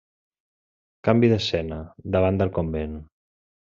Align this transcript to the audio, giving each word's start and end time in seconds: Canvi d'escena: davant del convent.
Canvi 1.09 1.29
d'escena: 1.33 1.79
davant 2.17 2.41
del 2.43 2.55
convent. 2.59 3.01